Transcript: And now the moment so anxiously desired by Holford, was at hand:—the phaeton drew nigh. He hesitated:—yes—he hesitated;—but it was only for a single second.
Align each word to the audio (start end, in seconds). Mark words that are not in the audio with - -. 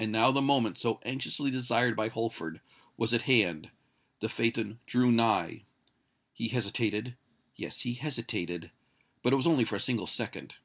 And 0.00 0.10
now 0.10 0.32
the 0.32 0.42
moment 0.42 0.76
so 0.76 0.98
anxiously 1.04 1.52
desired 1.52 1.94
by 1.94 2.08
Holford, 2.08 2.60
was 2.96 3.14
at 3.14 3.22
hand:—the 3.30 4.28
phaeton 4.28 4.80
drew 4.86 5.12
nigh. 5.12 5.62
He 6.32 6.48
hesitated:—yes—he 6.48 7.94
hesitated;—but 7.94 9.32
it 9.32 9.36
was 9.36 9.46
only 9.46 9.64
for 9.64 9.76
a 9.76 9.78
single 9.78 10.08
second. 10.08 10.56